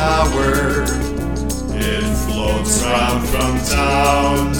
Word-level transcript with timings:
tower. 0.00 0.84
It 1.72 2.04
floats 2.24 2.82
round 2.84 3.28
from 3.28 3.58
town 3.58 4.52
to 4.52 4.59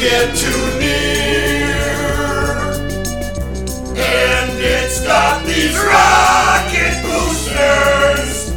get 0.00 0.34
too 0.34 0.78
near. 0.80 1.76
And 4.00 4.50
it's 4.58 5.04
got 5.04 5.44
these 5.44 5.76
rocket 5.76 6.94
boosters 7.04 8.54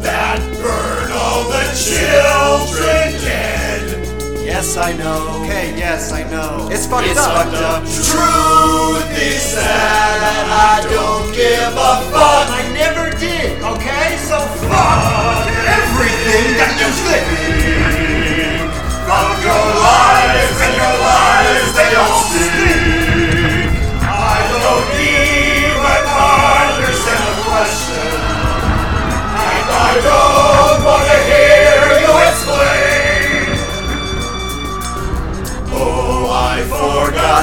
that 0.00 0.38
burn 0.62 1.10
all 1.12 1.44
the 1.50 1.66
children 1.74 3.12
dead. 3.26 4.06
Yes, 4.46 4.76
I 4.76 4.92
know. 4.92 5.42
Okay, 5.42 5.76
yes, 5.76 6.12
I 6.12 6.22
know. 6.30 6.68
It's 6.70 6.86
fucked 6.86 7.08
It's 7.08 7.18
up. 7.18 7.34
fucked 7.34 7.56
up. 7.56 7.82
Truth 7.82 9.18
is 9.18 9.53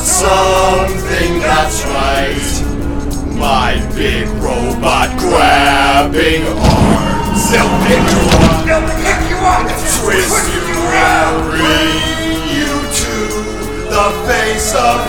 forgot 0.00 0.06
something 0.06 1.40
that's 1.40 1.84
right. 1.84 3.36
My 3.36 3.74
big 3.94 4.28
robot 4.42 5.18
grabbing 5.18 6.44
arms. 6.46 7.50
They'll 7.50 7.68
pick 7.84 8.04
you 8.10 8.22
up. 8.30 8.66
They'll 8.66 8.88
pick 9.04 9.20
you 9.30 9.36
up. 9.36 9.66
Twist 10.00 10.54
you 10.54 10.64
and 10.92 11.50
bring 11.50 12.00
you 12.56 12.72
to 13.00 13.14
the 13.88 14.06
face 14.26 14.74
of 14.74 15.00